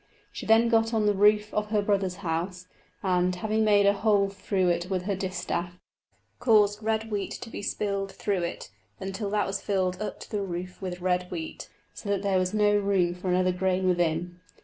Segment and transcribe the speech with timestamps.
[0.31, 2.65] She then got on the roof of her brother's house,
[3.03, 5.73] and, having made a hole through it with her distaff,
[6.39, 10.41] caused red wheat to be spilled through it, until that was filled up to the
[10.41, 14.39] roof with red wheat, so that there was no room for another grain within.